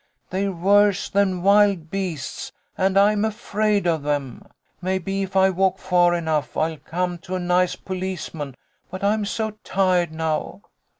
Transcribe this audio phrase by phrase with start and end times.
[0.31, 4.41] They're worse than wild beasts, and I'm afraid of 'em.
[4.81, 8.55] Maybe if I walk far enough I'll come to a nice policeman,
[8.89, 10.63] but I'm so tired now."